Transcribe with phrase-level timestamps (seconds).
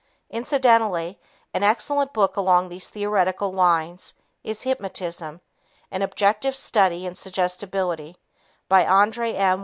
[0.31, 1.19] Incidentally,
[1.53, 5.41] an excellent book along these theoretical lines is Hypnotism
[5.91, 8.17] An Objective Study in Suggestibility
[8.67, 9.59] by André M.